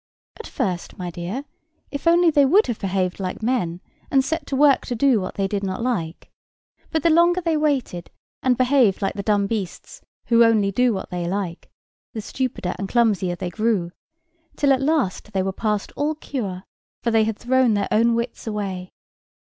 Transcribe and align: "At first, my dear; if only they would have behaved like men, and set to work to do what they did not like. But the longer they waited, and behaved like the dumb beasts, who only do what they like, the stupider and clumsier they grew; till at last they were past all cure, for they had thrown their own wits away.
"At 0.39 0.47
first, 0.47 0.97
my 0.97 1.11
dear; 1.11 1.45
if 1.91 2.07
only 2.07 2.31
they 2.31 2.43
would 2.43 2.65
have 2.65 2.79
behaved 2.79 3.19
like 3.19 3.43
men, 3.43 3.81
and 4.09 4.25
set 4.25 4.47
to 4.47 4.55
work 4.55 4.83
to 4.87 4.95
do 4.95 5.21
what 5.21 5.35
they 5.35 5.47
did 5.47 5.63
not 5.63 5.79
like. 5.83 6.31
But 6.89 7.03
the 7.03 7.11
longer 7.11 7.39
they 7.39 7.55
waited, 7.55 8.09
and 8.41 8.57
behaved 8.57 9.03
like 9.03 9.13
the 9.13 9.21
dumb 9.21 9.45
beasts, 9.45 10.01
who 10.25 10.43
only 10.43 10.71
do 10.71 10.91
what 10.91 11.11
they 11.11 11.27
like, 11.27 11.69
the 12.13 12.21
stupider 12.21 12.73
and 12.79 12.89
clumsier 12.89 13.35
they 13.35 13.51
grew; 13.51 13.91
till 14.55 14.73
at 14.73 14.81
last 14.81 15.33
they 15.33 15.43
were 15.43 15.53
past 15.53 15.91
all 15.95 16.15
cure, 16.15 16.63
for 17.03 17.11
they 17.11 17.25
had 17.25 17.37
thrown 17.37 17.75
their 17.75 17.87
own 17.91 18.15
wits 18.15 18.47
away. 18.47 18.89